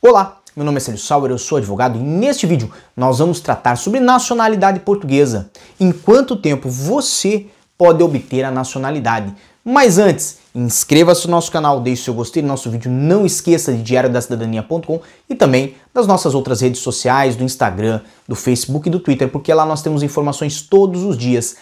[0.00, 3.74] Olá, meu nome é Célio Sauer, eu sou advogado e neste vídeo nós vamos tratar
[3.74, 5.50] sobre nacionalidade portuguesa.
[5.80, 7.46] Em quanto tempo você
[7.76, 9.34] pode obter a nacionalidade?
[9.64, 13.82] Mas antes, inscreva-se no nosso canal, deixe seu gostei no nosso vídeo, não esqueça de
[13.82, 19.28] diariodacidadania.com e também das nossas outras redes sociais, do Instagram, do Facebook e do Twitter,
[19.28, 21.56] porque lá nós temos informações todos os dias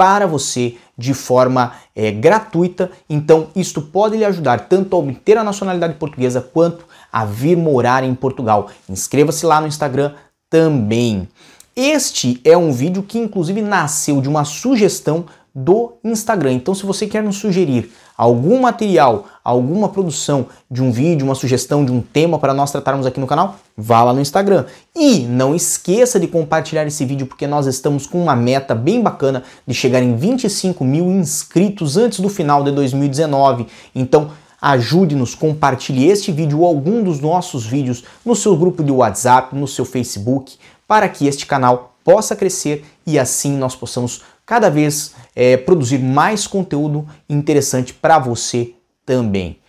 [0.00, 2.90] para você de forma é, gratuita.
[3.06, 8.02] Então, isto pode lhe ajudar tanto a obter a nacionalidade portuguesa quanto a vir morar
[8.02, 8.70] em Portugal.
[8.88, 10.14] Inscreva-se lá no Instagram
[10.48, 11.28] também.
[11.76, 16.52] Este é um vídeo que inclusive nasceu de uma sugestão do Instagram.
[16.52, 21.84] Então, se você quer nos sugerir algum material, alguma produção de um vídeo, uma sugestão
[21.84, 24.66] de um tema para nós tratarmos aqui no canal, vá lá no Instagram.
[24.94, 29.42] E não esqueça de compartilhar esse vídeo, porque nós estamos com uma meta bem bacana
[29.66, 33.66] de chegar em 25 mil inscritos antes do final de 2019.
[33.94, 39.56] Então, ajude-nos, compartilhe este vídeo ou algum dos nossos vídeos no seu grupo de WhatsApp,
[39.56, 40.56] no seu Facebook,
[40.86, 46.44] para que este canal possa crescer e assim nós possamos cada vez é, produzir mais
[46.44, 48.74] conteúdo interessante para você
[49.06, 49.60] também.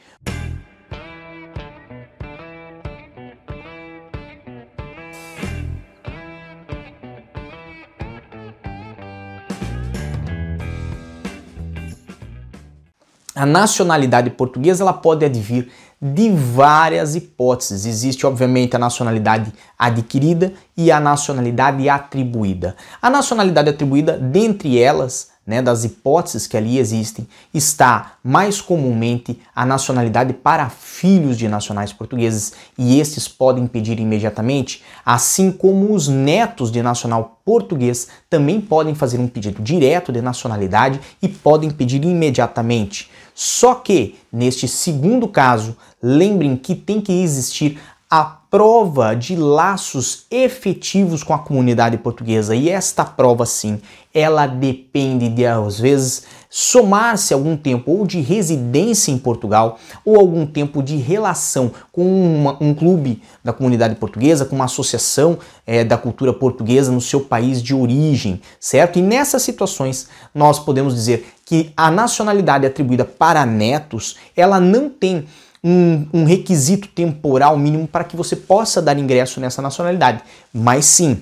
[13.35, 15.69] A nacionalidade portuguesa ela pode advir
[16.01, 17.85] de várias hipóteses.
[17.85, 22.75] Existe, obviamente, a nacionalidade adquirida e a nacionalidade atribuída.
[23.01, 29.65] A nacionalidade atribuída, dentre elas, né, das hipóteses que ali existem, está mais comumente a
[29.65, 36.71] nacionalidade para filhos de nacionais portugueses e estes podem pedir imediatamente, assim como os netos
[36.71, 43.11] de nacional português também podem fazer um pedido direto de nacionalidade e podem pedir imediatamente.
[43.35, 47.77] Só que, neste segundo caso, lembrem que tem que existir
[48.11, 52.53] a prova de laços efetivos com a comunidade portuguesa.
[52.53, 53.79] E esta prova, sim,
[54.13, 60.45] ela depende de, às vezes, somar-se algum tempo ou de residência em Portugal ou algum
[60.45, 65.97] tempo de relação com uma, um clube da comunidade portuguesa, com uma associação é, da
[65.97, 68.99] cultura portuguesa no seu país de origem, certo?
[68.99, 75.25] E nessas situações nós podemos dizer que a nacionalidade atribuída para netos, ela não tem
[75.63, 80.21] um, um requisito temporal mínimo para que você possa dar ingresso nessa nacionalidade.
[80.53, 81.21] Mas sim,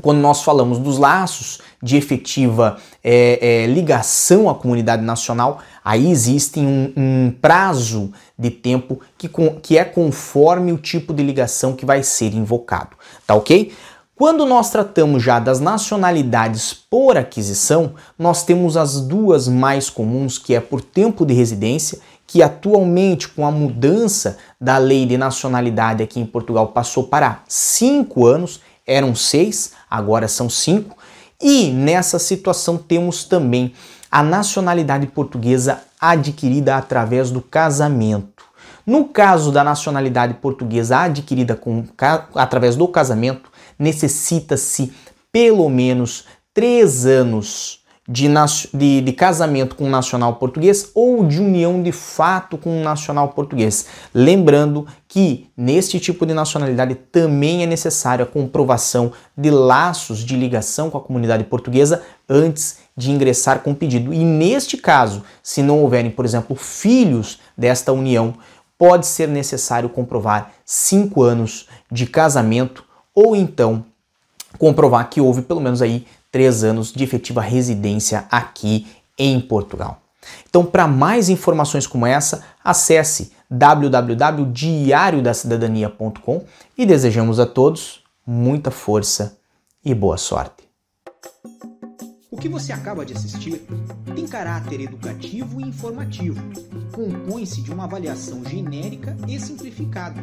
[0.00, 6.60] quando nós falamos dos laços de efetiva é, é, ligação à comunidade nacional, aí existe
[6.60, 9.30] um, um, prazo de tempo que,
[9.62, 12.96] que é conforme o tipo de ligação que vai ser invocado,
[13.26, 13.72] tá ok?
[14.14, 20.54] Quando nós tratamos já das nacionalidades por aquisição, nós temos as duas mais comuns, que
[20.54, 21.98] é por tempo de residência
[22.32, 28.24] que atualmente, com a mudança da lei de nacionalidade aqui em Portugal, passou para cinco
[28.24, 30.96] anos, eram seis, agora são cinco,
[31.38, 33.74] e nessa situação temos também
[34.10, 38.44] a nacionalidade portuguesa adquirida através do casamento.
[38.86, 41.84] No caso da nacionalidade portuguesa adquirida com,
[42.34, 44.90] através do casamento, necessita-se
[45.30, 48.26] pelo menos três anos de,
[48.74, 53.28] de, de, casamento com um nacional português ou de união de fato com um nacional
[53.28, 53.86] português.
[54.12, 60.90] Lembrando que neste tipo de nacionalidade também é necessária a comprovação de laços de ligação
[60.90, 64.12] com a comunidade portuguesa antes de ingressar com o pedido.
[64.12, 68.34] E neste caso, se não houverem, por exemplo, filhos desta união,
[68.76, 73.84] pode ser necessário comprovar cinco anos de casamento ou então
[74.58, 78.86] comprovar que houve pelo menos aí três anos de efetiva residência aqui
[79.18, 80.02] em Portugal.
[80.48, 86.44] Então, para mais informações como essa, acesse www.diariodacidadania.com
[86.78, 89.36] e desejamos a todos muita força
[89.84, 90.62] e boa sorte.
[92.30, 93.66] O que você acaba de assistir
[94.14, 96.40] tem caráter educativo e informativo.
[96.92, 100.22] Compõe-se de uma avaliação genérica e simplificada.